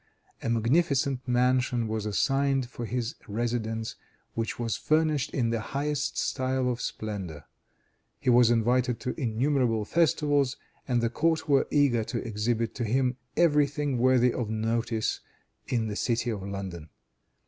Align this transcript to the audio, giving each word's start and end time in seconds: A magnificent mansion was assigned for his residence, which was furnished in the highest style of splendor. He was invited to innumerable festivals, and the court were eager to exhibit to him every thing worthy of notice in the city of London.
A 0.41 0.49
magnificent 0.49 1.27
mansion 1.27 1.87
was 1.87 2.07
assigned 2.07 2.67
for 2.67 2.87
his 2.87 3.13
residence, 3.27 3.95
which 4.33 4.57
was 4.57 4.75
furnished 4.75 5.29
in 5.29 5.51
the 5.51 5.59
highest 5.59 6.17
style 6.17 6.71
of 6.71 6.81
splendor. 6.81 7.45
He 8.19 8.31
was 8.31 8.49
invited 8.49 8.99
to 9.01 9.13
innumerable 9.21 9.85
festivals, 9.85 10.57
and 10.87 11.01
the 11.01 11.11
court 11.11 11.47
were 11.47 11.67
eager 11.69 12.03
to 12.05 12.27
exhibit 12.27 12.73
to 12.77 12.83
him 12.83 13.17
every 13.37 13.67
thing 13.67 13.99
worthy 13.99 14.33
of 14.33 14.49
notice 14.49 15.19
in 15.67 15.85
the 15.87 15.95
city 15.95 16.31
of 16.31 16.41
London. 16.41 16.89